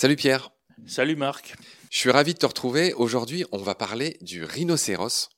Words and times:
Salut 0.00 0.14
Pierre. 0.14 0.52
Salut 0.86 1.16
Marc. 1.16 1.56
Je 1.90 1.98
suis 1.98 2.12
ravi 2.12 2.32
de 2.32 2.38
te 2.38 2.46
retrouver. 2.46 2.94
Aujourd'hui, 2.94 3.44
on 3.50 3.58
va 3.58 3.74
parler 3.74 4.16
du 4.20 4.44
rhinocéros. 4.44 5.28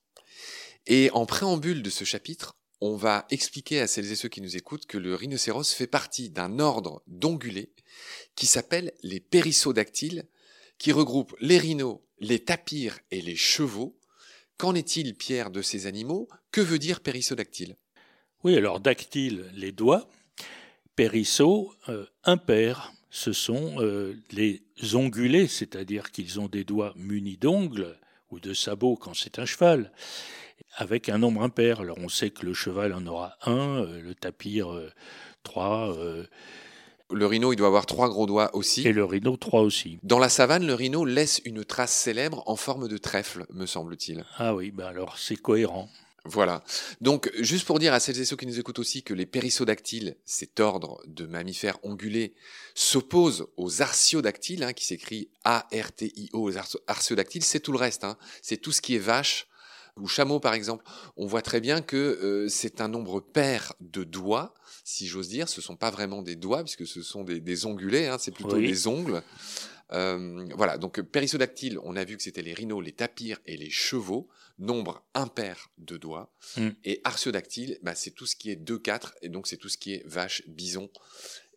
Et 0.86 1.08
en 1.14 1.24
préambule 1.24 1.82
de 1.82 1.88
ce 1.88 2.04
chapitre, 2.04 2.58
on 2.82 2.94
va 2.94 3.24
expliquer 3.31 3.81
à 3.81 3.86
celles 3.86 4.12
et 4.12 4.17
ceux 4.17 4.28
qui 4.28 4.42
nous 4.42 4.58
écoutent 4.58 4.85
que 4.85 4.99
le 4.99 5.14
rhinocéros 5.14 5.72
fait 5.72 5.86
partie 5.86 6.28
d'un 6.28 6.58
ordre 6.58 7.03
d'ongulés 7.06 7.72
qui 8.36 8.44
s'appelle 8.44 8.92
les 9.03 9.18
périssodactyles, 9.18 10.28
qui 10.77 10.92
regroupe 10.92 11.35
les 11.40 11.56
rhinos, 11.56 12.00
les 12.18 12.45
tapirs 12.45 12.99
et 13.10 13.22
les 13.22 13.36
chevaux. 13.36 13.99
Qu'en 14.58 14.74
est-il, 14.74 15.14
Pierre, 15.14 15.50
de 15.50 15.63
ces 15.63 15.86
animaux? 15.86 16.28
Que 16.52 16.60
veut 16.60 16.78
dire 16.78 17.00
périssodactyle? 17.00 17.78
Oui, 18.45 18.58
alors 18.58 18.78
dactyle, 18.78 19.50
les 19.54 19.72
doigts, 19.72 20.10
périsseau, 20.96 21.72
euh, 21.88 22.04
impair. 22.24 22.92
Ce 23.10 23.32
sont 23.32 23.77
euh, 23.78 24.14
les 24.30 24.62
ongulés, 24.95 25.48
c'est-à-dire 25.48 26.10
qu'ils 26.10 26.41
ont 26.41 26.48
des 26.48 26.64
doigts 26.64 26.92
munis 26.96 27.37
d'ongles 27.37 27.98
ou 28.30 28.38
de 28.38 28.55
sabots 28.55 28.96
quand 28.96 29.14
c'est 29.14 29.38
un 29.38 29.46
cheval 29.46 29.91
avec 30.77 31.09
un 31.09 31.18
nombre 31.18 31.42
impair. 31.42 31.80
Alors 31.80 31.98
on 31.98 32.09
sait 32.09 32.30
que 32.30 32.46
le 32.46 32.54
cheval 32.54 32.92
en 32.92 33.06
aura 33.06 33.37
un, 33.45 33.82
euh, 33.82 34.01
le 34.01 34.15
tapir 34.15 34.73
euh, 34.73 34.91
trois. 35.42 35.96
Euh, 35.96 36.24
le 37.12 37.27
rhino, 37.27 37.52
il 37.52 37.56
doit 37.56 37.66
avoir 37.66 37.87
trois 37.87 38.09
gros 38.09 38.27
doigts 38.27 38.54
aussi. 38.54 38.87
Et 38.87 38.92
le 38.92 39.04
rhino, 39.04 39.37
trois 39.37 39.62
aussi. 39.62 39.98
Dans 40.04 40.20
la 40.20 40.29
savane, 40.29 40.65
le 40.65 40.74
rhino 40.74 41.04
laisse 41.04 41.42
une 41.45 41.65
trace 41.65 41.92
célèbre 41.92 42.45
en 42.46 42.54
forme 42.54 42.87
de 42.87 42.98
trèfle, 42.98 43.46
me 43.52 43.66
semble-t-il. 43.66 44.24
Ah 44.38 44.54
oui, 44.54 44.70
ben 44.70 44.87
alors 44.87 45.18
c'est 45.18 45.37
cohérent. 45.37 45.88
Voilà. 46.24 46.62
Donc, 47.01 47.30
juste 47.38 47.66
pour 47.66 47.79
dire 47.79 47.95
à 47.95 48.01
celles 48.01 48.20
et 48.20 48.24
ceux 48.24 48.37
qui 48.37 48.47
nous 48.47 48.59
écoutent 48.59 48.79
aussi 48.79 49.02
que 49.02 49.15
les 49.15 49.27
périssodactyles, 49.27 50.16
cet 50.24 50.60
ordre 50.60 51.02
de 51.07 51.27
mammifères 51.27 51.79
ongulés, 51.82 52.35
s'opposent 52.74 53.46
aux 53.57 53.82
artiodactyles, 53.82 54.62
hein, 54.62 54.73
qui 54.73 54.85
s'écrit 54.85 55.30
A-R-T-I-O, 55.45 56.51
artiodactyles, 56.87 57.45
c'est 57.45 57.60
tout 57.60 57.73
le 57.73 57.79
reste. 57.79 58.04
Hein. 58.04 58.18
C'est 58.43 58.59
tout 58.59 58.73
ce 58.73 58.82
qui 58.82 58.96
est 58.96 58.99
vache, 58.99 59.49
ou 59.96 60.07
chameau 60.07 60.40
par 60.40 60.54
exemple, 60.54 60.85
on 61.16 61.27
voit 61.27 61.43
très 61.43 61.60
bien 61.60 61.80
que 61.80 61.96
euh, 61.96 62.49
c'est 62.49 62.80
un 62.80 62.88
nombre 62.88 63.21
pair 63.21 63.74
de 63.80 64.05
doigts, 64.05 64.55
si 64.84 65.07
j'ose 65.07 65.29
dire. 65.29 65.49
Ce 65.49 65.61
ne 65.61 65.62
sont 65.62 65.77
pas 65.77 65.91
vraiment 65.91 66.23
des 66.23 66.37
doigts, 66.37 66.62
puisque 66.62 66.87
ce 66.87 67.03
sont 67.03 67.25
des, 67.25 67.67
ongulés, 67.67 68.07
hein, 68.07 68.17
c'est 68.19 68.31
plutôt 68.31 68.59
des 68.59 68.87
ongles. 68.87 69.23
Euh, 69.93 70.47
voilà, 70.55 70.79
donc 70.79 71.01
périssodactyle, 71.01 71.79
on 71.83 71.97
a 71.97 72.05
vu 72.05 72.17
que 72.17 72.23
c'était 72.23 72.43
les 72.43 72.55
rhinos, 72.55 72.84
les 72.84 72.93
tapirs 72.93 73.41
et 73.47 73.57
les 73.57 73.71
chevaux, 73.71 74.29
nombre 74.61 75.03
impair 75.14 75.70
de 75.78 75.97
doigts. 75.97 76.33
Mm. 76.56 76.69
Et 76.84 77.00
artiodactyle, 77.05 77.78
bah, 77.83 77.94
c'est 77.94 78.12
tout 78.12 78.27
ce 78.27 78.36
qui 78.36 78.50
est 78.50 78.56
2-4, 78.56 79.12
et 79.22 79.28
donc 79.28 79.47
c'est 79.47 79.56
tout 79.56 79.69
ce 79.69 79.78
qui 79.78 79.94
est 79.94 80.06
vache, 80.06 80.42
bison, 80.47 80.89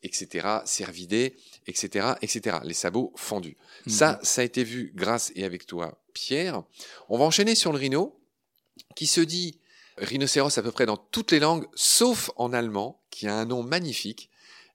etc., 0.01 0.47
cervidés, 0.65 1.35
etc., 1.67 2.13
etc., 2.21 2.57
les 2.63 2.73
sabots 2.73 3.13
fendus. 3.15 3.57
Mm. 3.85 3.89
Ça, 3.89 4.19
ça 4.23 4.41
a 4.41 4.43
été 4.43 4.63
vu 4.63 4.91
grâce 4.95 5.31
et 5.35 5.43
avec 5.43 5.65
toi, 5.65 6.01
Pierre. 6.13 6.63
On 7.09 7.17
va 7.17 7.25
enchaîner 7.25 7.55
sur 7.55 7.71
le 7.71 7.77
rhino 7.77 8.19
qui 8.95 9.07
se 9.07 9.21
dit 9.21 9.59
rhinocéros 9.97 10.57
à 10.57 10.63
peu 10.63 10.71
près 10.71 10.85
dans 10.85 10.97
toutes 10.97 11.31
les 11.31 11.39
langues, 11.39 11.67
sauf 11.75 12.31
en 12.35 12.53
allemand, 12.53 13.01
qui 13.09 13.27
a 13.27 13.35
un 13.35 13.45
nom 13.45 13.63
magnifique. 13.63 14.29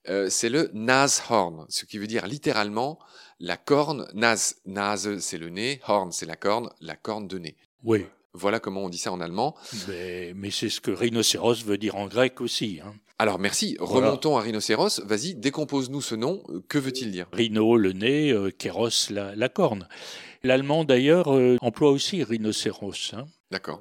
Euh, 0.09 0.31
c'est 0.31 0.49
le 0.49 0.71
Nashorn, 0.73 1.67
ce 1.69 1.85
qui 1.85 1.99
veut 1.99 2.07
dire 2.07 2.27
littéralement 2.27 2.99
la 3.41 3.57
corne. 3.57 4.09
Nas, 4.15 4.55
Nase, 4.65 5.19
c'est 5.19 5.39
le 5.39 5.49
nez, 5.49 5.81
Horn, 5.87 6.13
c'est 6.13 6.27
la 6.27 6.37
corne, 6.37 6.71
la 6.81 6.97
corne 6.97 7.29
de 7.29 7.39
nez. 7.39 7.57
Oui. 7.85 8.07
Voilà 8.35 8.61
comment 8.61 8.85
on 8.85 8.89
dit 8.89 8.99
ça 8.99 9.13
en 9.13 9.21
allemand. 9.21 9.55
Mais, 9.89 10.51
c'est 10.51 10.69
ce 10.69 10.81
que 10.81 10.91
rhinocéros 10.91 11.65
veut 11.65 11.79
dire 11.79 11.97
en 11.97 12.07
grec 12.07 12.41
aussi. 12.41 12.81
Hein. 12.85 12.95
Alors 13.19 13.39
merci, 13.39 13.77
remontons 13.81 14.37
à 14.37 14.43
rhinocéros. 14.43 15.01
Vas-y, 15.05 15.35
décompose-nous 15.35 16.03
ce 16.03 16.15
nom. 16.15 16.43
Que 16.69 16.79
veut-il 16.79 17.11
dire? 17.11 17.27
Rhino, 17.33 17.77
le 17.77 17.93
nez, 17.93 18.31
euh, 18.31 18.51
kéros, 18.51 19.11
la, 19.11 19.49
corne. 19.49 19.89
L'allemand 20.45 20.85
d'ailleurs 20.85 21.35
euh, 21.35 21.57
emploie 21.61 21.91
aussi 21.91 22.23
rhinocéros. 22.23 23.15
Hein. 23.15 23.27
D'accord. 23.51 23.81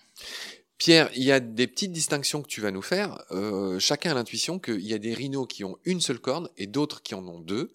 Pierre, 0.77 1.09
il 1.15 1.23
y 1.23 1.31
a 1.31 1.39
des 1.39 1.67
petites 1.67 1.91
distinctions 1.91 2.41
que 2.41 2.47
tu 2.47 2.61
vas 2.61 2.71
nous 2.71 2.81
faire. 2.81 3.17
Euh, 3.31 3.79
chacun 3.79 4.11
a 4.11 4.13
l'intuition 4.13 4.59
qu'il 4.59 4.85
y 4.85 4.93
a 4.93 4.99
des 4.99 5.13
rhinos 5.13 5.47
qui 5.47 5.63
ont 5.63 5.77
une 5.85 6.01
seule 6.01 6.19
corne 6.19 6.49
et 6.57 6.67
d'autres 6.67 7.01
qui 7.01 7.15
en 7.15 7.27
ont 7.27 7.39
deux. 7.39 7.71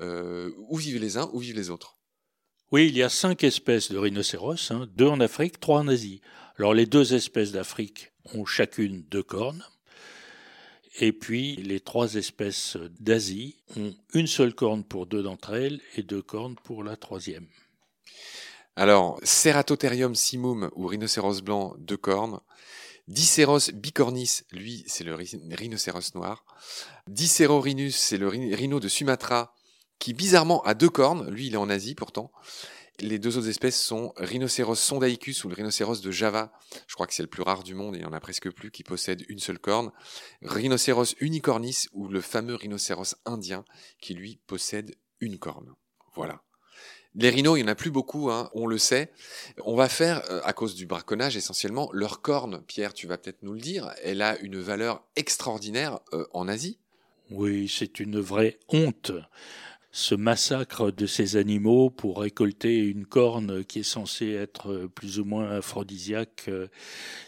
Euh, 0.00 0.50
où 0.68 0.76
vivent 0.76 1.00
les 1.00 1.16
uns, 1.16 1.30
où 1.32 1.38
vivent 1.38 1.56
les 1.56 1.70
autres? 1.70 1.96
Oui, 2.72 2.88
il 2.88 2.96
y 2.96 3.02
a 3.02 3.10
cinq 3.10 3.44
espèces 3.44 3.92
de 3.92 3.98
rhinocéros, 3.98 4.70
hein. 4.70 4.88
deux 4.96 5.06
en 5.06 5.20
Afrique, 5.20 5.60
trois 5.60 5.80
en 5.80 5.88
Asie. 5.88 6.22
Alors 6.58 6.72
les 6.72 6.86
deux 6.86 7.12
espèces 7.12 7.52
d'Afrique 7.52 8.12
ont 8.32 8.46
chacune 8.46 9.04
deux 9.10 9.22
cornes. 9.22 9.62
Et 10.98 11.12
puis 11.12 11.56
les 11.56 11.80
trois 11.80 12.14
espèces 12.14 12.78
d'Asie 12.98 13.56
ont 13.76 13.94
une 14.14 14.26
seule 14.26 14.54
corne 14.54 14.84
pour 14.84 15.04
deux 15.04 15.22
d'entre 15.22 15.52
elles 15.52 15.82
et 15.96 16.02
deux 16.02 16.22
cornes 16.22 16.56
pour 16.64 16.82
la 16.82 16.96
troisième. 16.96 17.46
Alors, 18.74 19.20
Ceratotherium 19.22 20.14
simum 20.14 20.70
ou 20.74 20.86
rhinocéros 20.86 21.42
blanc, 21.42 21.74
deux 21.76 21.98
cornes. 21.98 22.40
Diceros 23.06 23.70
bicornis, 23.74 24.44
lui, 24.50 24.82
c'est 24.86 25.04
le 25.04 25.14
rhinocéros 25.14 26.14
noir. 26.14 26.46
Dicerorhinus, 27.06 27.96
c'est 27.96 28.16
le 28.16 28.28
rhino 28.28 28.80
de 28.80 28.88
Sumatra, 28.88 29.52
qui 30.02 30.14
bizarrement 30.14 30.62
a 30.64 30.74
deux 30.74 30.90
cornes. 30.90 31.30
Lui, 31.30 31.46
il 31.46 31.54
est 31.54 31.58
en 31.58 31.70
Asie 31.70 31.94
pourtant. 31.94 32.32
Les 32.98 33.20
deux 33.20 33.38
autres 33.38 33.48
espèces 33.48 33.80
sont 33.80 34.12
Rhinocéros 34.16 34.74
sondaicus 34.74 35.44
ou 35.44 35.48
le 35.48 35.54
rhinocéros 35.54 36.00
de 36.00 36.10
Java. 36.10 36.52
Je 36.88 36.94
crois 36.94 37.06
que 37.06 37.14
c'est 37.14 37.22
le 37.22 37.28
plus 37.28 37.44
rare 37.44 37.62
du 37.62 37.74
monde, 37.74 37.94
il 37.94 38.02
y 38.02 38.04
en 38.04 38.12
a 38.12 38.18
presque 38.18 38.50
plus 38.50 38.72
qui 38.72 38.82
possède 38.82 39.24
une 39.28 39.38
seule 39.38 39.60
corne. 39.60 39.92
Rhinocéros 40.42 41.14
unicornis 41.20 41.84
ou 41.92 42.08
le 42.08 42.20
fameux 42.20 42.56
rhinocéros 42.56 43.14
indien 43.26 43.64
qui 44.00 44.14
lui 44.14 44.40
possède 44.48 44.96
une 45.20 45.38
corne. 45.38 45.72
Voilà. 46.16 46.42
Les 47.14 47.30
rhinos, 47.30 47.56
il 47.56 47.62
n'y 47.62 47.68
en 47.68 47.72
a 47.72 47.76
plus 47.76 47.92
beaucoup, 47.92 48.28
hein, 48.28 48.50
on 48.54 48.66
le 48.66 48.78
sait. 48.78 49.12
On 49.64 49.76
va 49.76 49.88
faire, 49.88 50.28
euh, 50.30 50.40
à 50.42 50.52
cause 50.52 50.74
du 50.74 50.86
braconnage 50.86 51.36
essentiellement, 51.36 51.90
leur 51.92 52.22
corne, 52.22 52.64
Pierre, 52.66 52.92
tu 52.92 53.06
vas 53.06 53.18
peut-être 53.18 53.42
nous 53.42 53.52
le 53.52 53.60
dire, 53.60 53.94
elle 54.02 54.20
a 54.22 54.36
une 54.40 54.58
valeur 54.58 55.04
extraordinaire 55.14 56.00
euh, 56.12 56.26
en 56.32 56.48
Asie. 56.48 56.80
Oui, 57.30 57.72
c'est 57.72 58.00
une 58.00 58.20
vraie 58.20 58.58
honte 58.68 59.12
ce 59.92 60.14
massacre 60.14 60.90
de 60.90 61.06
ces 61.06 61.36
animaux 61.36 61.90
pour 61.90 62.20
récolter 62.20 62.78
une 62.78 63.06
corne 63.06 63.64
qui 63.64 63.80
est 63.80 63.82
censée 63.82 64.30
être 64.30 64.88
plus 64.94 65.20
ou 65.20 65.24
moins 65.24 65.50
aphrodisiaque, 65.50 66.50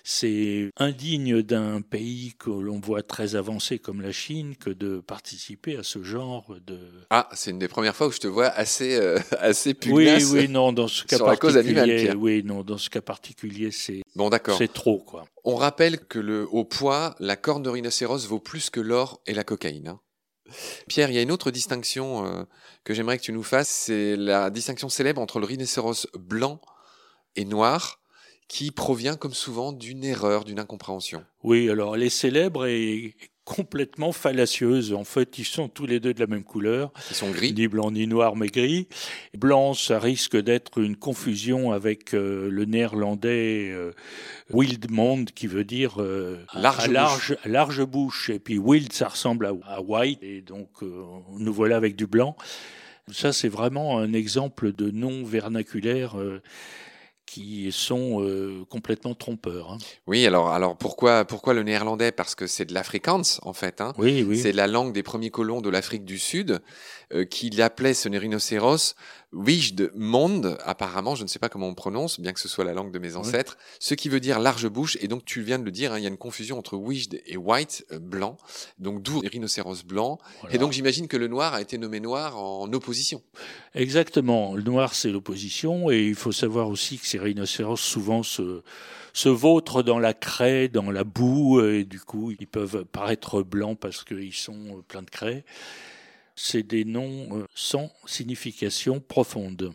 c'est 0.02 0.70
indigne 0.78 1.42
d'un 1.42 1.82
pays 1.82 2.34
que 2.38 2.50
l'on 2.50 2.80
voit 2.80 3.02
très 3.02 3.36
avancé 3.36 3.78
comme 3.78 4.00
la 4.00 4.12
Chine 4.12 4.56
que 4.56 4.70
de 4.70 5.00
participer 5.00 5.76
à 5.76 5.82
ce 5.82 6.02
genre 6.02 6.56
de... 6.66 6.78
Ah, 7.10 7.28
c'est 7.32 7.50
une 7.50 7.58
des 7.58 7.68
premières 7.68 7.94
fois 7.94 8.08
où 8.08 8.12
je 8.12 8.18
te 8.18 8.26
vois 8.26 8.48
assez, 8.48 8.96
euh, 8.96 9.18
assez 9.38 9.74
pugnace 9.74 10.24
oui, 10.32 10.40
oui, 10.40 10.48
non, 10.48 10.72
dans 10.72 10.88
ce 10.88 11.04
cas 11.06 11.18
particulier, 11.18 12.12
oui, 12.16 12.42
non, 12.44 12.62
dans 12.62 12.78
ce 12.78 12.88
cas 12.88 13.02
particulier, 13.02 13.70
c'est 13.70 14.02
bon, 14.16 14.30
d'accord. 14.30 14.56
c'est 14.56 14.72
trop, 14.72 14.98
quoi. 14.98 15.26
On 15.44 15.56
rappelle 15.56 15.98
que 15.98 16.18
le, 16.18 16.48
au 16.48 16.64
poids, 16.64 17.14
la 17.18 17.36
corne 17.36 17.62
de 17.62 17.68
rhinocéros 17.68 18.26
vaut 18.26 18.40
plus 18.40 18.70
que 18.70 18.80
l'or 18.80 19.20
et 19.26 19.34
la 19.34 19.44
cocaïne. 19.44 19.88
Hein. 19.88 20.00
Pierre, 20.88 21.10
il 21.10 21.14
y 21.14 21.18
a 21.18 21.22
une 21.22 21.32
autre 21.32 21.50
distinction 21.50 22.26
euh, 22.26 22.44
que 22.84 22.94
j'aimerais 22.94 23.18
que 23.18 23.22
tu 23.22 23.32
nous 23.32 23.42
fasses, 23.42 23.68
c'est 23.68 24.16
la 24.16 24.50
distinction 24.50 24.88
célèbre 24.88 25.20
entre 25.20 25.38
le 25.38 25.46
rhinocéros 25.46 26.06
blanc 26.14 26.60
et 27.36 27.44
noir, 27.44 28.00
qui 28.48 28.70
provient 28.70 29.16
comme 29.16 29.34
souvent 29.34 29.72
d'une 29.72 30.04
erreur, 30.04 30.44
d'une 30.44 30.60
incompréhension. 30.60 31.24
Oui, 31.42 31.70
alors 31.70 31.96
elle 31.96 32.02
est 32.02 32.10
célèbre 32.10 32.66
et 32.66 33.16
complètement 33.44 34.12
fallacieuse. 34.12 34.92
En 34.94 35.04
fait, 35.04 35.38
ils 35.38 35.44
sont 35.44 35.68
tous 35.68 35.86
les 35.86 36.00
deux 36.00 36.14
de 36.14 36.20
la 36.20 36.26
même 36.26 36.44
couleur. 36.44 36.92
Ils 37.10 37.16
sont 37.16 37.30
gris. 37.30 37.52
Ni 37.52 37.68
blanc 37.68 37.90
ni 37.90 38.06
noir, 38.06 38.36
mais 38.36 38.48
gris. 38.48 38.88
Blanc, 39.36 39.74
ça 39.74 39.98
risque 39.98 40.36
d'être 40.36 40.78
une 40.78 40.96
confusion 40.96 41.72
avec 41.72 42.14
euh, 42.14 42.48
le 42.50 42.64
néerlandais 42.64 43.70
euh, 43.70 43.92
Wildmond, 44.50 45.26
qui 45.34 45.46
veut 45.46 45.64
dire 45.64 46.00
euh, 46.00 46.38
large, 46.54 46.88
large, 46.88 47.28
bouche. 47.28 47.38
large 47.44 47.84
bouche. 47.84 48.30
Et 48.30 48.38
puis 48.38 48.58
wild, 48.58 48.92
ça 48.92 49.08
ressemble 49.08 49.52
à, 49.64 49.82
white. 49.82 50.22
Et 50.22 50.40
donc, 50.40 50.68
nous 50.82 51.52
voilà 51.52 51.76
avec 51.76 51.96
du 51.96 52.06
blanc. 52.06 52.36
Ça, 53.12 53.34
c'est 53.34 53.48
vraiment 53.48 53.98
un 53.98 54.14
exemple 54.14 54.72
de 54.72 54.90
non 54.90 55.24
vernaculaire 55.24 56.16
qui 57.26 57.72
sont 57.72 58.22
euh, 58.22 58.64
complètement 58.68 59.14
trompeurs. 59.14 59.72
Hein. 59.72 59.78
Oui, 60.06 60.26
alors, 60.26 60.50
alors 60.50 60.76
pourquoi, 60.76 61.24
pourquoi 61.24 61.54
le 61.54 61.62
néerlandais? 61.62 62.12
Parce 62.12 62.34
que 62.34 62.46
c'est 62.46 62.64
de 62.64 62.74
l'Afrikaans, 62.74 63.22
en 63.42 63.52
fait. 63.52 63.80
Hein. 63.80 63.92
Oui, 63.98 64.24
oui. 64.26 64.38
C'est 64.38 64.52
la 64.52 64.66
langue 64.66 64.92
des 64.92 65.02
premiers 65.02 65.30
colons 65.30 65.60
de 65.60 65.70
l'Afrique 65.70 66.04
du 66.04 66.18
Sud 66.18 66.60
euh, 67.12 67.24
qui 67.24 67.50
l'appelait 67.50 67.94
ce 67.94 68.08
rhinocéros 68.08 68.94
Wijde 69.34 69.90
Monde, 69.94 70.56
apparemment, 70.64 71.14
je 71.14 71.24
ne 71.24 71.28
sais 71.28 71.38
pas 71.38 71.48
comment 71.48 71.68
on 71.68 71.74
prononce, 71.74 72.20
bien 72.20 72.32
que 72.32 72.40
ce 72.40 72.48
soit 72.48 72.64
la 72.64 72.72
langue 72.72 72.92
de 72.92 72.98
mes 72.98 73.16
ancêtres, 73.16 73.58
ce 73.80 73.94
qui 73.94 74.08
veut 74.08 74.20
dire 74.20 74.38
large 74.38 74.68
bouche, 74.68 74.96
et 75.00 75.08
donc 75.08 75.24
tu 75.24 75.42
viens 75.42 75.58
de 75.58 75.64
le 75.64 75.70
dire, 75.70 75.92
hein, 75.92 75.98
il 75.98 76.02
y 76.02 76.06
a 76.06 76.08
une 76.08 76.16
confusion 76.16 76.58
entre 76.58 76.76
Wijde 76.76 77.20
et 77.26 77.36
White, 77.36 77.84
euh, 77.92 77.98
blanc, 77.98 78.36
donc 78.78 79.02
d'où 79.02 79.20
rhinocéros 79.20 79.84
blanc, 79.84 80.18
et 80.50 80.58
donc 80.58 80.72
j'imagine 80.72 81.08
que 81.08 81.16
le 81.16 81.26
noir 81.28 81.54
a 81.54 81.60
été 81.60 81.78
nommé 81.78 82.00
noir 82.00 82.38
en 82.38 82.72
opposition. 82.72 83.22
Exactement, 83.74 84.54
le 84.54 84.62
noir 84.62 84.94
c'est 84.94 85.10
l'opposition, 85.10 85.90
et 85.90 86.06
il 86.06 86.14
faut 86.14 86.32
savoir 86.32 86.68
aussi 86.68 86.98
que 86.98 87.06
ces 87.06 87.18
rhinocéros 87.18 87.80
souvent 87.80 88.22
se, 88.22 88.62
se 89.12 89.28
vautrent 89.28 89.82
dans 89.82 89.98
la 89.98 90.14
craie, 90.14 90.68
dans 90.68 90.90
la 90.90 91.04
boue, 91.04 91.60
et 91.60 91.84
du 91.84 92.00
coup 92.00 92.30
ils 92.38 92.46
peuvent 92.46 92.84
paraître 92.84 93.42
blancs 93.42 93.78
parce 93.78 94.04
qu'ils 94.04 94.34
sont 94.34 94.84
pleins 94.86 95.02
de 95.02 95.10
craie. 95.10 95.44
C'est 96.36 96.62
des 96.62 96.84
noms 96.84 97.38
euh, 97.38 97.44
sans 97.54 97.90
signification 98.06 99.00
profonde. 99.00 99.72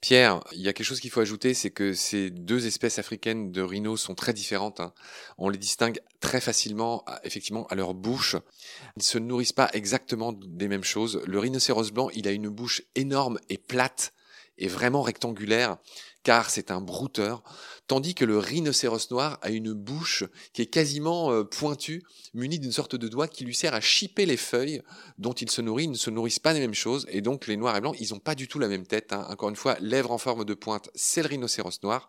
Pierre, 0.00 0.40
il 0.52 0.62
y 0.62 0.68
a 0.68 0.72
quelque 0.72 0.86
chose 0.86 1.00
qu'il 1.00 1.10
faut 1.10 1.20
ajouter, 1.20 1.52
c'est 1.52 1.70
que 1.70 1.92
ces 1.92 2.30
deux 2.30 2.66
espèces 2.66 2.98
africaines 2.98 3.52
de 3.52 3.60
rhinos 3.60 4.00
sont 4.00 4.14
très 4.14 4.32
différentes. 4.32 4.80
Hein. 4.80 4.94
On 5.36 5.50
les 5.50 5.58
distingue 5.58 6.00
très 6.20 6.40
facilement, 6.40 7.04
effectivement, 7.22 7.66
à 7.66 7.74
leur 7.74 7.92
bouche. 7.92 8.34
Ils 8.96 9.00
ne 9.00 9.02
se 9.02 9.18
nourrissent 9.18 9.52
pas 9.52 9.68
exactement 9.74 10.32
des 10.32 10.68
mêmes 10.68 10.84
choses. 10.84 11.20
Le 11.26 11.38
rhinocéros 11.38 11.92
blanc, 11.92 12.08
il 12.14 12.26
a 12.28 12.30
une 12.30 12.48
bouche 12.48 12.80
énorme 12.94 13.38
et 13.50 13.58
plate 13.58 14.14
et 14.56 14.68
vraiment 14.68 15.02
rectangulaire 15.02 15.76
car 16.22 16.50
c'est 16.50 16.70
un 16.70 16.80
brouteur, 16.80 17.42
tandis 17.86 18.14
que 18.14 18.24
le 18.24 18.38
rhinocéros 18.38 19.10
noir 19.10 19.38
a 19.42 19.50
une 19.50 19.72
bouche 19.72 20.24
qui 20.52 20.62
est 20.62 20.66
quasiment 20.66 21.32
euh, 21.32 21.44
pointue, 21.44 22.02
munie 22.34 22.58
d'une 22.58 22.72
sorte 22.72 22.94
de 22.94 23.08
doigt 23.08 23.28
qui 23.28 23.44
lui 23.44 23.54
sert 23.54 23.74
à 23.74 23.80
chipper 23.80 24.26
les 24.26 24.36
feuilles 24.36 24.82
dont 25.18 25.32
il 25.32 25.50
se 25.50 25.62
nourrit. 25.62 25.84
Ils 25.84 25.90
ne 25.90 25.96
se 25.96 26.10
nourrissent 26.10 26.38
pas 26.38 26.54
des 26.54 26.60
mêmes 26.60 26.74
choses, 26.74 27.06
et 27.10 27.20
donc 27.20 27.46
les 27.46 27.56
noirs 27.56 27.76
et 27.76 27.80
blancs, 27.80 27.96
ils 28.00 28.12
n'ont 28.12 28.18
pas 28.18 28.34
du 28.34 28.48
tout 28.48 28.58
la 28.58 28.68
même 28.68 28.86
tête. 28.86 29.12
Hein. 29.12 29.26
Encore 29.30 29.48
une 29.48 29.56
fois, 29.56 29.76
lèvres 29.80 30.12
en 30.12 30.18
forme 30.18 30.44
de 30.44 30.54
pointe, 30.54 30.90
c'est 30.94 31.22
le 31.22 31.28
rhinocéros 31.28 31.82
noir. 31.82 32.06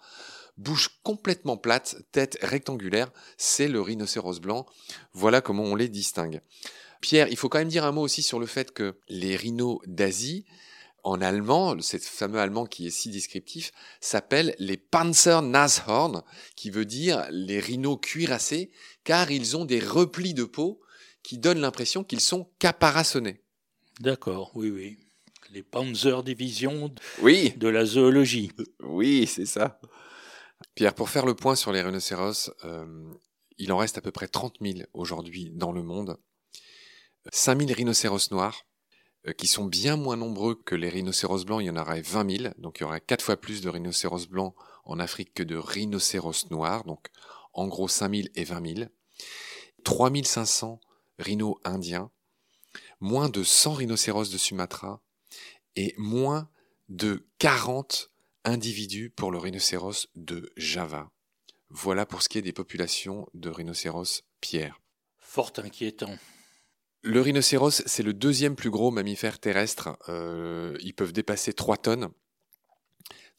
Bouche 0.57 0.89
complètement 1.03 1.57
plate, 1.57 1.95
tête 2.11 2.37
rectangulaire, 2.41 3.09
c'est 3.37 3.69
le 3.69 3.81
rhinocéros 3.81 4.39
blanc. 4.41 4.65
Voilà 5.13 5.41
comment 5.41 5.63
on 5.63 5.75
les 5.75 5.87
distingue. 5.87 6.41
Pierre, 6.99 7.29
il 7.29 7.37
faut 7.37 7.49
quand 7.49 7.57
même 7.57 7.67
dire 7.67 7.85
un 7.85 7.91
mot 7.91 8.01
aussi 8.01 8.21
sur 8.21 8.39
le 8.39 8.45
fait 8.45 8.71
que 8.71 8.95
les 9.09 9.35
rhinos 9.35 9.79
d'Asie, 9.87 10.45
en 11.03 11.21
allemand, 11.21 11.79
ce 11.81 11.97
fameux 11.97 12.39
allemand 12.39 12.65
qui 12.65 12.87
est 12.87 12.91
si 12.91 13.09
descriptif, 13.09 13.71
s'appelle 13.99 14.55
les 14.59 14.77
Panzer-Nashorn, 14.77 16.23
qui 16.55 16.69
veut 16.69 16.85
dire 16.85 17.27
les 17.31 17.59
rhinos 17.59 17.99
cuirassés, 18.01 18.71
car 19.03 19.31
ils 19.31 19.57
ont 19.57 19.65
des 19.65 19.79
replis 19.79 20.33
de 20.33 20.43
peau 20.43 20.81
qui 21.23 21.37
donnent 21.37 21.61
l'impression 21.61 22.03
qu'ils 22.03 22.21
sont 22.21 22.49
caparaçonnés. 22.59 23.41
D'accord, 23.99 24.51
oui, 24.55 24.69
oui. 24.69 24.97
Les 25.51 25.63
Panzer 25.63 26.23
Division 26.23 26.93
oui. 27.21 27.53
de 27.57 27.67
la 27.67 27.85
zoologie. 27.85 28.51
Oui, 28.79 29.27
c'est 29.27 29.45
ça. 29.45 29.79
Pierre, 30.75 30.93
pour 30.93 31.09
faire 31.09 31.25
le 31.25 31.35
point 31.35 31.55
sur 31.55 31.71
les 31.71 31.81
rhinocéros, 31.81 32.51
euh, 32.63 33.11
il 33.57 33.73
en 33.73 33.77
reste 33.77 33.97
à 33.97 34.01
peu 34.01 34.11
près 34.11 34.27
30 34.27 34.55
000 34.61 34.79
aujourd'hui 34.93 35.51
dans 35.53 35.71
le 35.71 35.83
monde. 35.83 36.17
5 37.31 37.59
000 37.59 37.73
rhinocéros 37.73 38.31
noirs, 38.31 38.65
euh, 38.65 38.70
qui 39.37 39.47
sont 39.47 39.65
bien 39.65 39.97
moins 39.97 40.17
nombreux 40.17 40.55
que 40.55 40.75
les 40.75 40.89
rhinocéros 40.89 41.45
blancs. 41.45 41.61
Il 41.61 41.67
y 41.67 41.69
en 41.69 41.77
aurait 41.77 42.01
20 42.01 42.37
000, 42.37 42.53
donc 42.57 42.79
il 42.79 42.83
y 42.83 42.85
aurait 42.85 43.01
quatre 43.01 43.23
fois 43.23 43.37
plus 43.37 43.61
de 43.61 43.69
rhinocéros 43.69 44.27
blancs 44.27 44.55
en 44.85 44.99
Afrique 44.99 45.33
que 45.33 45.43
de 45.43 45.55
rhinocéros 45.55 46.49
noirs, 46.49 46.83
donc 46.85 47.07
en 47.53 47.67
gros 47.67 47.87
5 47.87 48.13
000 48.13 48.27
et 48.35 48.43
20 48.43 48.75
000. 48.77 48.89
3 49.83 50.11
500 50.23 50.79
rhinos 51.19 51.55
indiens, 51.63 52.11
moins 52.99 53.29
de 53.29 53.43
100 53.43 53.73
rhinocéros 53.73 54.31
de 54.31 54.37
Sumatra 54.37 55.01
et 55.75 55.93
moins 55.97 56.49
de 56.89 57.25
40 57.39 58.11
individus 58.43 59.09
pour 59.09 59.31
le 59.31 59.37
rhinocéros 59.37 60.07
de 60.15 60.51
Java. 60.57 61.11
Voilà 61.69 62.05
pour 62.05 62.21
ce 62.21 62.29
qui 62.29 62.37
est 62.37 62.43
des 62.43 62.53
populations 62.53 63.27
de 63.33 63.49
rhinocéros 63.49 64.23
pierre. 64.41 64.81
Fort 65.19 65.53
inquiétant. 65.57 66.17
Le 67.03 67.19
rhinocéros, 67.19 67.81
c'est 67.87 68.03
le 68.03 68.13
deuxième 68.13 68.55
plus 68.55 68.69
gros 68.69 68.91
mammifère 68.91 69.39
terrestre. 69.39 69.97
Euh, 70.07 70.77
ils 70.81 70.93
peuvent 70.93 71.13
dépasser 71.13 71.51
3 71.51 71.77
tonnes. 71.77 72.09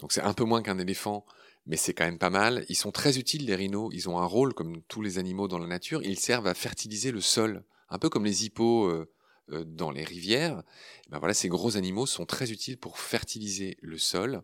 Donc 0.01 0.11
c'est 0.11 0.21
un 0.21 0.35
peu 0.35 0.43
moins 0.43 0.63
qu'un 0.63 0.81
éléphant, 0.81 1.25
mais 1.67 1.77
c'est 1.77 1.95
quand 1.95 2.05
même 2.05 2.19
pas 2.19 2.31
mal. 2.31 2.65
Ils 2.69 2.75
sont 2.75 2.91
très 2.91 3.19
utiles, 3.19 3.47
les 3.47 3.55
rhinos. 3.55 3.89
Ils 3.93 4.09
ont 4.09 4.19
un 4.19 4.25
rôle, 4.25 4.53
comme 4.53 4.83
tous 4.83 5.01
les 5.01 5.19
animaux 5.19 5.47
dans 5.47 5.59
la 5.59 5.69
nature. 5.69 6.03
Ils 6.03 6.19
servent 6.19 6.49
à 6.49 6.55
fertiliser 6.55 7.13
le 7.13 7.21
sol, 7.21 7.63
un 7.89 7.99
peu 7.99 8.09
comme 8.09 8.25
les 8.25 8.45
hippos 8.45 8.89
euh, 8.89 9.09
euh, 9.53 9.65
dans 9.65 9.93
les 9.93 10.03
rivières. 10.03 10.65
Ben 11.09 11.21
voilà, 11.21 11.33
ces 11.33 11.49
gros 11.49 11.77
animaux 11.77 12.07
sont 12.07 12.27
très 12.27 12.51
utiles 12.51 12.79
pour 12.79 12.99
fertiliser 12.99 13.77
le 13.81 13.97
sol. 13.97 14.43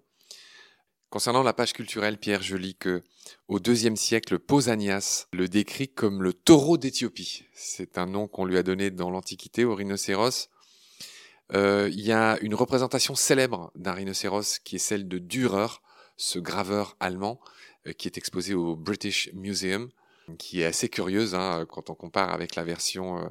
Concernant 1.10 1.42
la 1.42 1.54
page 1.54 1.72
culturelle, 1.72 2.18
Pierre, 2.18 2.42
je 2.42 2.54
lis 2.54 2.74
que 2.74 3.02
au 3.48 3.58
IIe 3.58 3.96
siècle, 3.96 4.38
Pausanias 4.38 5.26
le 5.32 5.48
décrit 5.48 5.88
comme 5.88 6.22
le 6.22 6.34
taureau 6.34 6.76
d'Éthiopie. 6.76 7.44
C'est 7.54 7.96
un 7.96 8.04
nom 8.04 8.28
qu'on 8.28 8.44
lui 8.44 8.58
a 8.58 8.62
donné 8.62 8.90
dans 8.90 9.08
l'Antiquité 9.08 9.64
au 9.64 9.74
rhinocéros. 9.74 10.50
Euh, 11.54 11.88
il 11.90 12.02
y 12.02 12.12
a 12.12 12.38
une 12.42 12.54
représentation 12.54 13.14
célèbre 13.14 13.72
d'un 13.74 13.94
rhinocéros 13.94 14.58
qui 14.58 14.76
est 14.76 14.80
celle 14.80 15.08
de 15.08 15.16
Dürer, 15.16 15.80
ce 16.18 16.38
graveur 16.38 16.94
allemand, 17.00 17.40
euh, 17.86 17.92
qui 17.94 18.06
est 18.06 18.18
exposé 18.18 18.52
au 18.52 18.76
British 18.76 19.30
Museum, 19.32 19.88
qui 20.36 20.60
est 20.60 20.66
assez 20.66 20.90
curieuse 20.90 21.34
hein, 21.34 21.64
quand 21.70 21.88
on 21.88 21.94
compare 21.94 22.34
avec 22.34 22.54
la 22.54 22.64
version 22.64 23.18
euh, 23.18 23.28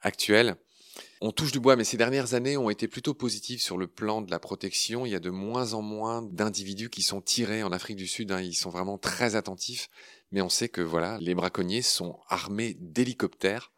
actuelle. 0.00 0.56
On 1.20 1.32
touche 1.32 1.52
du 1.52 1.60
bois, 1.60 1.76
mais 1.76 1.84
ces 1.84 1.96
dernières 1.96 2.34
années 2.34 2.56
ont 2.56 2.70
été 2.70 2.88
plutôt 2.88 3.14
positives 3.14 3.60
sur 3.60 3.76
le 3.76 3.86
plan 3.86 4.22
de 4.22 4.30
la 4.30 4.38
protection. 4.38 5.04
Il 5.04 5.12
y 5.12 5.14
a 5.14 5.20
de 5.20 5.30
moins 5.30 5.74
en 5.74 5.82
moins 5.82 6.22
d'individus 6.22 6.90
qui 6.90 7.02
sont 7.02 7.20
tirés 7.20 7.62
en 7.62 7.72
Afrique 7.72 7.96
du 7.96 8.06
Sud. 8.06 8.32
Hein. 8.32 8.40
Ils 8.40 8.54
sont 8.54 8.70
vraiment 8.70 8.98
très 8.98 9.36
attentifs. 9.36 9.88
Mais 10.32 10.40
on 10.40 10.48
sait 10.48 10.68
que 10.68 10.80
voilà, 10.80 11.18
les 11.20 11.34
braconniers 11.34 11.82
sont 11.82 12.18
armés 12.28 12.76
d'hélicoptères. 12.80 13.72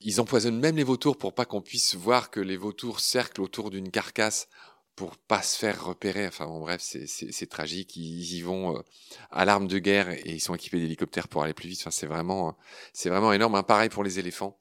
Ils 0.00 0.20
empoisonnent 0.20 0.58
même 0.58 0.76
les 0.76 0.82
vautours 0.82 1.16
pour 1.16 1.34
pas 1.34 1.44
qu'on 1.44 1.60
puisse 1.60 1.94
voir 1.94 2.30
que 2.30 2.40
les 2.40 2.56
vautours 2.56 2.98
cerclent 2.98 3.42
autour 3.42 3.70
d'une 3.70 3.90
carcasse 3.90 4.48
pour 4.96 5.16
pas 5.16 5.42
se 5.42 5.58
faire 5.58 5.84
repérer. 5.84 6.26
Enfin 6.26 6.46
bon, 6.46 6.60
bref, 6.60 6.80
c'est 6.82 7.48
tragique. 7.48 7.96
Ils 7.96 8.34
y 8.34 8.40
vont 8.42 8.76
euh, 8.76 8.82
à 9.30 9.44
l'arme 9.44 9.68
de 9.68 9.78
guerre 9.78 10.10
et 10.10 10.22
ils 10.26 10.40
sont 10.40 10.54
équipés 10.54 10.80
d'hélicoptères 10.80 11.28
pour 11.28 11.42
aller 11.42 11.54
plus 11.54 11.68
vite. 11.68 11.80
Enfin, 11.80 11.90
c'est 11.90 12.06
vraiment, 12.06 12.56
c'est 12.92 13.08
vraiment 13.08 13.32
énorme. 13.32 13.54
Hein. 13.54 13.62
Pareil 13.62 13.88
pour 13.88 14.04
les 14.04 14.18
éléphants. 14.18 14.58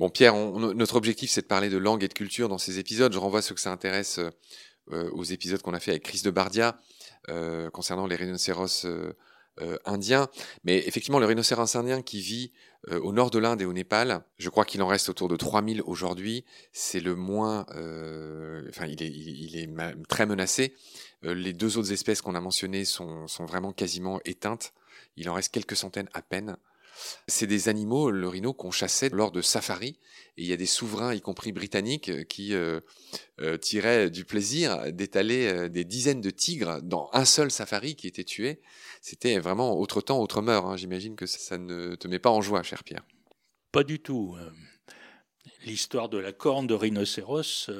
Bon, 0.00 0.08
Pierre, 0.08 0.34
notre 0.34 0.96
objectif, 0.96 1.30
c'est 1.30 1.42
de 1.42 1.46
parler 1.46 1.68
de 1.68 1.76
langue 1.76 2.02
et 2.02 2.08
de 2.08 2.14
culture 2.14 2.48
dans 2.48 2.56
ces 2.56 2.78
épisodes. 2.78 3.12
Je 3.12 3.18
renvoie 3.18 3.42
ceux 3.42 3.54
que 3.54 3.60
ça 3.60 3.70
intéresse 3.70 4.18
euh, 4.18 4.30
euh, 4.92 5.10
aux 5.10 5.24
épisodes 5.24 5.60
qu'on 5.60 5.74
a 5.74 5.78
fait 5.78 5.90
avec 5.90 6.04
Chris 6.04 6.22
de 6.24 6.30
Bardia 6.30 6.78
euh, 7.28 7.68
concernant 7.68 8.06
les 8.06 8.16
rhinocéros 8.16 8.86
indiens. 9.84 10.30
Mais 10.64 10.78
effectivement, 10.88 11.18
le 11.18 11.26
rhinocéros 11.26 11.76
indien 11.76 12.00
qui 12.00 12.22
vit 12.22 12.50
au 12.90 13.12
nord 13.12 13.30
de 13.30 13.38
l'Inde 13.38 13.60
et 13.60 13.66
au 13.66 13.74
Népal, 13.74 14.24
je 14.38 14.48
crois 14.48 14.64
qu'il 14.64 14.80
en 14.80 14.86
reste 14.86 15.10
autour 15.10 15.28
de 15.28 15.36
3000 15.36 15.82
aujourd'hui. 15.82 16.46
C'est 16.72 17.00
le 17.00 17.14
moins... 17.14 17.66
enfin, 17.68 18.86
il 18.86 19.02
est, 19.02 19.10
il 19.10 19.74
très 20.08 20.24
menacé. 20.24 20.74
les 21.20 21.52
deux 21.52 21.76
autres 21.76 21.92
espèces 21.92 22.22
qu'on 22.22 22.34
a 22.34 22.40
mentionnées 22.40 22.86
sont 22.86 23.26
vraiment 23.40 23.72
quasiment 23.72 24.18
éteintes. 24.24 24.72
Il 25.16 25.28
en 25.28 25.34
reste 25.34 25.52
quelques 25.52 25.76
centaines 25.76 26.08
à 26.14 26.22
peine. 26.22 26.56
C'est 27.28 27.46
des 27.46 27.68
animaux, 27.68 28.10
le 28.10 28.28
rhino, 28.28 28.52
qu'on 28.52 28.70
chassait 28.70 29.08
lors 29.10 29.30
de 29.30 29.42
safaris. 29.42 29.98
Et 30.36 30.42
il 30.42 30.46
y 30.46 30.52
a 30.52 30.56
des 30.56 30.66
souverains, 30.66 31.14
y 31.14 31.20
compris 31.20 31.52
britanniques, 31.52 32.08
euh, 32.08 32.24
qui 32.24 32.54
euh, 32.54 32.80
euh, 33.40 33.56
tiraient 33.56 34.10
du 34.10 34.24
plaisir 34.24 34.92
d'étaler 34.92 35.68
des 35.68 35.84
dizaines 35.84 36.20
de 36.20 36.30
tigres 36.30 36.80
dans 36.82 37.10
un 37.12 37.24
seul 37.24 37.50
safari 37.50 37.96
qui 37.96 38.06
était 38.06 38.24
tué. 38.24 38.60
C'était 39.00 39.38
vraiment 39.38 39.78
autre 39.78 40.00
temps, 40.00 40.20
autre 40.20 40.42
mœur. 40.42 40.66
Hein. 40.66 40.76
J'imagine 40.76 41.16
que 41.16 41.26
ça 41.26 41.58
ne 41.58 41.94
te 41.94 42.08
met 42.08 42.18
pas 42.18 42.30
en 42.30 42.40
joie, 42.40 42.62
cher 42.62 42.84
Pierre. 42.84 43.04
Pas 43.72 43.84
du 43.84 44.00
tout. 44.00 44.36
L'histoire 45.64 46.08
de 46.08 46.18
la 46.18 46.32
corne 46.32 46.66
de 46.66 46.74
rhinocéros 46.74 47.70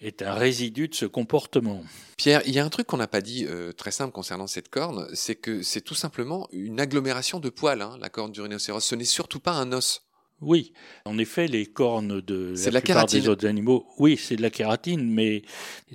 est 0.00 0.22
un 0.22 0.34
résidu 0.34 0.88
de 0.88 0.94
ce 0.94 1.06
comportement. 1.06 1.82
Pierre, 2.16 2.42
il 2.46 2.54
y 2.54 2.58
a 2.58 2.64
un 2.64 2.68
truc 2.68 2.86
qu'on 2.86 2.96
n'a 2.96 3.08
pas 3.08 3.20
dit 3.20 3.46
euh, 3.48 3.72
très 3.72 3.90
simple 3.90 4.12
concernant 4.12 4.46
cette 4.46 4.68
corne, 4.68 5.08
c'est 5.14 5.34
que 5.34 5.62
c'est 5.62 5.80
tout 5.80 5.94
simplement 5.94 6.48
une 6.52 6.80
agglomération 6.80 7.40
de 7.40 7.48
poils, 7.48 7.82
hein, 7.82 7.96
la 8.00 8.08
corne 8.08 8.32
du 8.32 8.40
rhinocéros. 8.40 8.84
Ce 8.84 8.94
n'est 8.94 9.04
surtout 9.04 9.40
pas 9.40 9.52
un 9.52 9.72
os. 9.72 10.02
Oui, 10.40 10.72
en 11.04 11.18
effet, 11.18 11.48
les 11.48 11.66
cornes 11.66 12.20
de 12.20 12.54
la, 12.64 12.70
la 12.70 12.80
plupart 12.80 13.06
des 13.06 13.28
autres 13.28 13.44
animaux, 13.44 13.88
oui, 13.98 14.16
c'est 14.16 14.36
de 14.36 14.42
la 14.42 14.50
kératine, 14.50 15.12
mais 15.12 15.42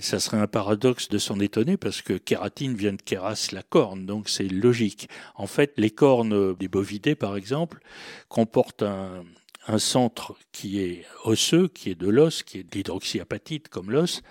ça 0.01 0.19
serait 0.19 0.37
un 0.37 0.47
paradoxe 0.47 1.07
de 1.07 1.17
s'en 1.17 1.39
étonner 1.39 1.77
parce 1.77 2.01
que 2.01 2.13
kératine 2.13 2.75
vient 2.75 2.91
de 2.91 3.01
kéras, 3.01 3.51
la 3.53 3.63
corne, 3.63 4.05
donc 4.05 4.27
c'est 4.27 4.49
logique. 4.49 5.07
En 5.35 5.47
fait, 5.47 5.71
les 5.77 5.91
cornes 5.91 6.55
des 6.57 6.67
bovidés, 6.67 7.15
par 7.15 7.37
exemple, 7.37 7.79
comportent 8.27 8.83
un, 8.83 9.23
un 9.67 9.79
centre 9.79 10.35
qui 10.51 10.79
est 10.81 11.05
osseux, 11.23 11.67
qui 11.67 11.89
est 11.89 11.95
de 11.95 12.07
l'os, 12.07 12.43
qui 12.43 12.59
est 12.59 12.63
de 12.63 13.67
comme 13.69 13.91
l'os, 13.91 14.21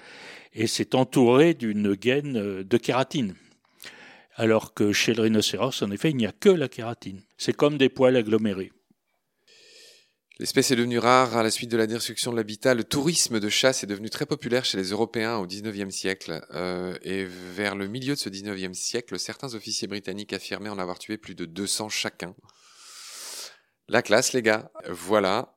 et 0.54 0.66
c'est 0.66 0.94
entouré 0.94 1.54
d'une 1.54 1.94
gaine 1.94 2.62
de 2.62 2.76
kératine. 2.76 3.34
Alors 4.34 4.74
que 4.74 4.92
chez 4.92 5.14
le 5.14 5.22
rhinocéros, 5.22 5.82
en 5.82 5.90
effet, 5.90 6.10
il 6.10 6.16
n'y 6.16 6.26
a 6.26 6.32
que 6.32 6.48
la 6.48 6.68
kératine. 6.68 7.22
C'est 7.36 7.54
comme 7.54 7.76
des 7.76 7.88
poils 7.88 8.16
agglomérés. 8.16 8.72
L'espèce 10.38 10.70
est 10.70 10.76
devenue 10.76 10.98
rare 10.98 11.36
à 11.36 11.42
la 11.42 11.50
suite 11.50 11.70
de 11.70 11.76
la 11.76 11.86
destruction 11.86 12.32
de 12.32 12.36
l'habitat. 12.36 12.74
Le 12.74 12.84
tourisme 12.84 13.38
de 13.38 13.48
chasse 13.48 13.84
est 13.84 13.86
devenu 13.86 14.10
très 14.10 14.26
populaire 14.26 14.64
chez 14.64 14.78
les 14.78 14.90
Européens 14.90 15.36
au 15.36 15.46
XIXe 15.46 15.94
siècle. 15.94 16.44
Euh, 16.52 16.96
et 17.02 17.24
vers 17.24 17.76
le 17.76 17.86
milieu 17.86 18.14
de 18.14 18.18
ce 18.18 18.28
XIXe 18.28 18.76
siècle, 18.76 19.18
certains 19.18 19.54
officiers 19.54 19.86
britanniques 19.86 20.32
affirmaient 20.32 20.70
en 20.70 20.78
avoir 20.78 20.98
tué 20.98 21.18
plus 21.18 21.34
de 21.34 21.44
200 21.44 21.90
chacun. 21.90 22.34
La 23.88 24.02
classe, 24.02 24.32
les 24.32 24.42
gars. 24.42 24.70
Voilà. 24.88 25.56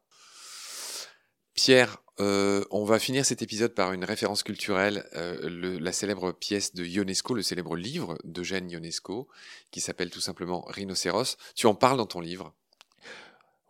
Pierre, 1.53 1.98
euh, 2.20 2.63
on 2.72 2.86
va 2.86 3.00
finir 3.00 3.25
cet 3.25 3.41
épisode 3.41 3.74
par 3.74 3.91
une 3.91 4.05
référence 4.05 4.44
culturelle, 4.44 5.05
euh, 5.15 5.79
la 5.79 5.91
célèbre 5.91 6.32
pièce 6.32 6.74
de 6.74 6.86
Ionesco, 6.86 7.34
le 7.34 7.41
célèbre 7.41 7.75
livre 7.75 8.17
d'Eugène 8.24 8.70
Ionesco, 8.70 9.27
qui 9.72 9.82
s'appelle 9.82 10.10
tout 10.10 10.22
simplement 10.22 10.65
Rhinocéros. 10.67 11.38
Tu 11.55 11.67
en 11.67 11.75
parles 11.75 11.98
dans 11.98 12.05
ton 12.05 12.22
livre? 12.22 12.53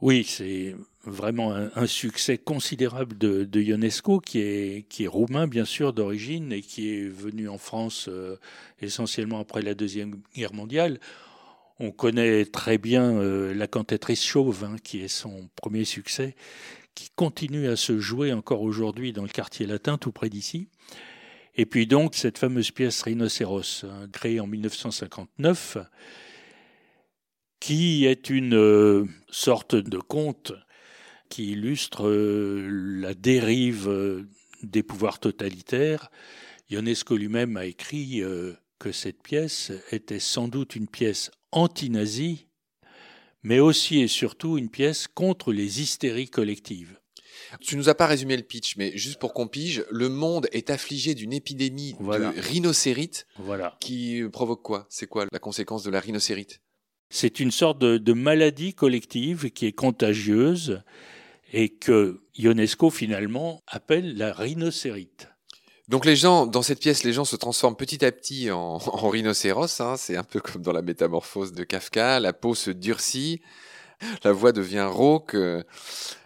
Oui, 0.02 0.26
c'est 0.26 0.76
vraiment 1.06 1.54
un, 1.54 1.88
succès 1.88 2.38
considérable 2.38 3.18
de, 3.18 3.62
Ionesco, 3.62 4.20
qui 4.20 4.40
est, 4.40 4.88
qui 4.90 5.06
est 5.06 5.08
roumain 5.08 5.48
bien 5.48 5.66
sûr 5.66 5.94
d'origine 5.94 6.52
et 6.52 6.62
qui 6.62 6.94
est 6.94 7.08
venu 7.08 7.48
en 7.48 7.58
France 7.58 8.08
euh, 8.10 8.38
essentiellement 8.82 9.40
après 9.40 9.62
la 9.62 9.74
Deuxième 9.74 10.22
Guerre 10.36 10.54
mondiale. 10.54 11.00
On 11.78 11.92
connaît 11.92 12.46
très 12.46 12.78
bien 12.78 13.18
euh, 13.18 13.54
La 13.54 13.68
cantatrice 13.68 14.24
chauve, 14.24 14.64
hein, 14.64 14.78
qui 14.82 15.02
est 15.02 15.10
son 15.10 15.50
premier 15.56 15.84
succès, 15.84 16.36
qui 16.94 17.10
continue 17.16 17.68
à 17.68 17.76
se 17.76 18.00
jouer 18.00 18.32
encore 18.32 18.62
aujourd'hui 18.62 19.12
dans 19.12 19.24
le 19.24 19.30
quartier 19.30 19.66
latin, 19.66 19.98
tout 19.98 20.14
près 20.14 20.30
d'ici. 20.30 20.70
Et 21.56 21.66
puis 21.66 21.86
donc 21.86 22.16
cette 22.16 22.38
fameuse 22.38 22.72
pièce 22.72 23.02
Rhinocéros, 23.02 23.84
hein, 23.84 24.08
créée 24.14 24.40
en 24.40 24.48
1959, 24.48 25.78
qui 27.60 28.06
est 28.06 28.30
une 28.30 28.56
euh, 28.56 29.06
sorte 29.30 29.76
de 29.76 29.98
conte 29.98 30.54
qui 31.28 31.52
illustre 31.52 32.08
euh, 32.08 32.70
la 33.02 33.14
dérive 33.14 34.26
des 34.64 34.84
pouvoirs 34.84 35.20
totalitaires. 35.20 36.10
Ionesco 36.70 37.18
lui-même 37.18 37.58
a 37.58 37.66
écrit 37.66 38.24
que 38.80 38.92
cette 38.92 39.22
pièce 39.22 39.72
était 39.92 40.20
sans 40.20 40.48
doute 40.48 40.76
une 40.76 40.88
pièce 40.88 41.32
anti-nazie, 41.56 42.48
mais 43.42 43.60
aussi 43.60 44.02
et 44.02 44.08
surtout 44.08 44.58
une 44.58 44.70
pièce 44.70 45.08
contre 45.08 45.52
les 45.52 45.82
hystéries 45.82 46.30
collectives. 46.30 47.00
Tu 47.62 47.78
nous 47.78 47.90
as 47.90 47.96
pas 47.96 48.08
résumé 48.08 48.38
le 48.38 48.44
pitch, 48.44 48.76
mais 48.78 48.96
juste 48.98 49.20
pour 49.20 49.34
qu'on 49.34 49.48
pige, 49.48 49.86
le 49.90 50.10
monde 50.10 50.48
est 50.52 50.70
affligé 50.70 51.16
d'une 51.16 51.34
épidémie 51.34 51.94
de 52.00 52.42
rhinocérite 52.42 53.28
voilà. 53.38 53.78
qui 53.80 54.24
provoque 54.32 54.62
quoi? 54.62 54.86
C'est 54.90 55.08
quoi 55.08 55.26
la 55.32 55.40
conséquence 55.40 55.84
de 55.84 55.92
la 55.92 56.00
rhinocérite? 56.00 56.62
C'est 57.10 57.40
une 57.40 57.52
sorte 57.52 57.80
de, 57.80 58.14
maladie 58.14 58.74
collective 58.74 59.52
qui 59.52 59.68
est 59.68 59.74
contagieuse 59.74 60.82
et 61.54 61.70
que 61.70 62.22
Ionesco 62.38 62.90
finalement 62.90 63.64
appelle 63.68 64.18
la 64.18 64.34
rhinocérite. 64.34 65.30
Donc 65.88 66.06
les 66.06 66.16
gens, 66.16 66.48
dans 66.48 66.62
cette 66.62 66.80
pièce, 66.80 67.04
les 67.04 67.14
gens 67.14 67.26
se 67.26 67.36
transforment 67.36 67.76
petit 67.76 68.04
à 68.04 68.12
petit 68.12 68.52
en, 68.52 68.78
en 68.86 69.10
rhinocéros. 69.10 69.82
Hein. 69.82 69.96
C'est 69.98 70.18
un 70.18 70.24
peu 70.24 70.40
comme 70.40 70.62
dans 70.62 70.74
la 70.74 70.82
métamorphose 70.82 71.54
de 71.54 71.64
Kafka. 71.64 72.20
La 72.20 72.34
peau 72.34 72.56
se 72.56 72.72
durcit, 72.72 73.42
la 74.24 74.32
voix 74.32 74.52
devient 74.52 74.88
rauque. 74.90 75.36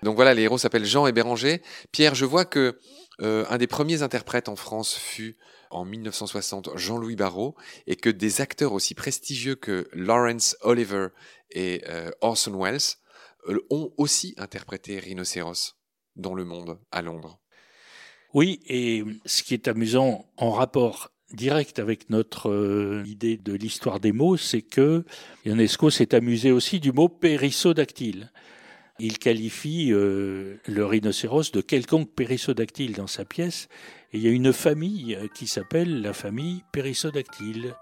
Donc 0.03 0.15
voilà, 0.15 0.33
les 0.33 0.43
héros 0.43 0.57
s'appellent 0.57 0.85
Jean 0.85 1.07
et 1.07 1.11
Béranger. 1.11 1.61
Pierre, 1.91 2.15
je 2.15 2.25
vois 2.25 2.45
que 2.45 2.79
euh, 3.21 3.45
un 3.49 3.57
des 3.57 3.67
premiers 3.67 4.01
interprètes 4.01 4.47
en 4.47 4.55
France 4.55 4.95
fut 4.95 5.37
en 5.71 5.85
1960 5.85 6.69
Jean-Louis 6.75 7.15
Barrault 7.15 7.55
et 7.85 7.95
que 7.95 8.09
des 8.09 8.41
acteurs 8.41 8.73
aussi 8.73 8.95
prestigieux 8.95 9.55
que 9.55 9.87
Lawrence 9.93 10.55
Oliver 10.61 11.07
et 11.51 11.83
euh, 11.87 12.11
Orson 12.21 12.57
Welles 12.57 12.79
euh, 13.49 13.59
ont 13.69 13.93
aussi 13.97 14.35
interprété 14.37 14.99
Rhinocéros 14.99 15.75
dans 16.15 16.33
le 16.33 16.45
monde 16.45 16.79
à 16.91 17.01
Londres. 17.01 17.39
Oui, 18.33 18.59
et 18.67 19.03
ce 19.25 19.41
qui 19.41 19.55
est 19.55 19.67
amusant 19.67 20.25
en 20.37 20.51
rapport 20.51 21.11
direct 21.33 21.79
avec 21.79 22.09
notre 22.09 22.49
euh, 22.49 23.03
idée 23.07 23.37
de 23.37 23.53
l'histoire 23.53 23.99
des 23.99 24.11
mots, 24.11 24.37
c'est 24.37 24.61
que 24.61 25.03
Ionesco 25.45 25.89
s'est 25.89 26.13
amusé 26.13 26.51
aussi 26.51 26.79
du 26.79 26.91
mot 26.91 27.09
périssodactyle. 27.09 28.31
Il 28.99 29.17
qualifie 29.17 29.91
euh, 29.91 30.57
le 30.67 30.85
rhinocéros 30.85 31.51
de 31.51 31.61
quelconque 31.61 32.11
périssodactyle 32.11 32.93
dans 32.93 33.07
sa 33.07 33.25
pièce, 33.25 33.67
et 34.11 34.17
il 34.17 34.23
y 34.23 34.27
a 34.27 34.31
une 34.31 34.53
famille 34.53 35.17
qui 35.33 35.47
s'appelle 35.47 36.01
la 36.01 36.13
famille 36.13 36.63
périssodactyle. 36.71 37.75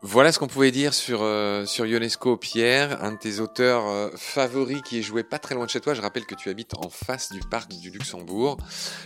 Voilà 0.00 0.30
ce 0.30 0.38
qu'on 0.38 0.46
pouvait 0.46 0.70
dire 0.70 0.94
sur, 0.94 1.22
euh, 1.22 1.66
sur 1.66 1.84
Ionesco 1.84 2.36
Pierre, 2.36 3.02
un 3.02 3.12
de 3.12 3.18
tes 3.18 3.40
auteurs 3.40 3.88
euh, 3.88 4.10
favoris 4.14 4.80
qui 4.82 5.00
est 5.00 5.02
joué 5.02 5.24
pas 5.24 5.40
très 5.40 5.56
loin 5.56 5.64
de 5.64 5.70
chez 5.70 5.80
toi. 5.80 5.92
Je 5.92 6.00
rappelle 6.00 6.24
que 6.24 6.36
tu 6.36 6.50
habites 6.50 6.74
en 6.74 6.88
face 6.88 7.32
du 7.32 7.40
parc 7.40 7.72
du 7.72 7.90
Luxembourg. 7.90 8.58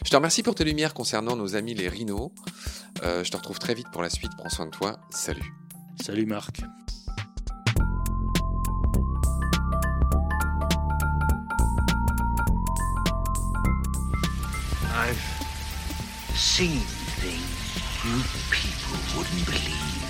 Je 0.05 0.11
te 0.11 0.17
remercie 0.17 0.43
pour 0.43 0.55
tes 0.55 0.65
lumières 0.65 0.93
concernant 0.93 1.35
nos 1.35 1.57
amis 1.57 1.73
les 1.73 1.89
rhinos. 1.89 2.31
Euh, 3.05 3.25
je 3.25 3.31
te 3.31 3.37
retrouve 3.39 3.59
très 3.59 3.75
vite 3.75 3.87
pour 3.91 4.03
la 4.03 4.11
suite. 4.11 4.33
Prends 4.37 4.51
soin 4.51 4.67
de 4.67 4.71
toi. 4.71 4.99
Salut. 5.09 5.55
Salut 6.05 6.27
Marc. 6.27 6.61
I've 14.95 15.17
seen 16.35 16.81
things 17.19 17.41
you 18.05 18.23
people 18.51 18.99
wouldn't 19.17 19.47
believe. 19.47 20.02